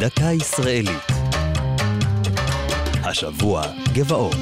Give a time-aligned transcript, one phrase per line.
[0.00, 1.06] דקה ישראלית.
[3.04, 4.36] השבוע גבעות.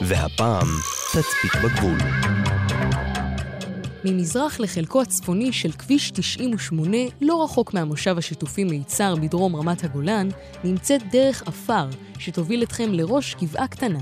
[0.00, 0.66] והפעם
[1.12, 1.98] תצפית בגבול.
[4.04, 10.28] ממזרח לחלקו הצפוני של כביש 98, לא רחוק מהמושב השיתופי מיצר בדרום רמת הגולן,
[10.64, 11.88] נמצאת דרך עפר
[12.18, 14.00] שתוביל אתכם לראש גבעה קטנה.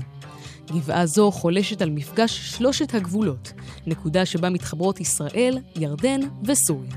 [0.71, 3.53] גבעה זו חולשת על מפגש שלושת הגבולות,
[3.87, 6.91] נקודה שבה מתחברות ישראל, ירדן וסוריה.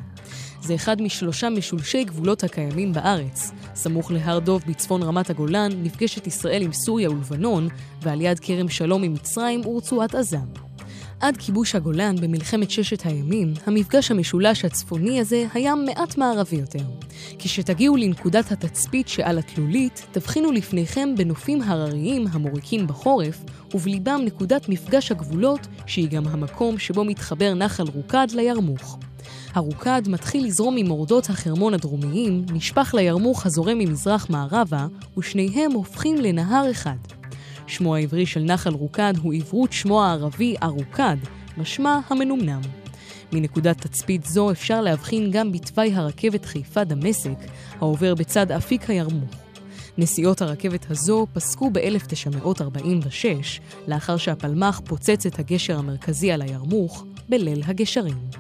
[0.63, 3.51] זה אחד משלושה משולשי גבולות הקיימים בארץ.
[3.75, 7.69] סמוך להר דוב בצפון רמת הגולן נפגשת ישראל עם סוריה ולבנון,
[8.03, 10.39] ועל יד כרם שלום עם מצרים ורצועת עזה.
[11.21, 16.85] עד כיבוש הגולן במלחמת ששת הימים, המפגש המשולש הצפוני הזה היה מעט מערבי יותר.
[17.39, 25.67] כשתגיעו לנקודת התצפית שעל התלולית, תבחינו לפניכם בנופים הרריים המוריקים בחורף, ובליבם נקודת מפגש הגבולות,
[25.87, 28.99] שהיא גם המקום שבו מתחבר נחל רוקד לירמוך.
[29.55, 34.87] הרוקד מתחיל לזרום ממורדות החרמון הדרומיים, נשפך לירמוך הזורם ממזרח מערבה,
[35.19, 36.97] ושניהם הופכים לנהר אחד.
[37.67, 41.17] שמו העברי של נחל רוקד הוא עברות שמו הערבי ארוקד,
[41.57, 42.61] משמע המנומנם.
[43.33, 47.39] מנקודת תצפית זו אפשר להבחין גם בתוואי הרכבת חיפה דמשק,
[47.81, 49.31] העובר בצד אפיק הירמוך.
[49.99, 53.25] נסיעות הרכבת הזו פסקו ב-1946,
[53.87, 58.40] לאחר שהפלמ"ח פוצץ את הגשר המרכזי על הירמוך בליל הגשרים.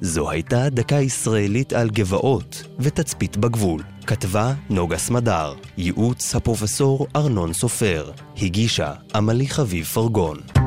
[0.00, 3.82] זו הייתה דקה ישראלית על גבעות ותצפית בגבול.
[4.06, 8.10] כתבה נוגה סמדר, ייעוץ הפרופסור ארנון סופר,
[8.42, 10.57] הגישה עמלי חביב פרגון.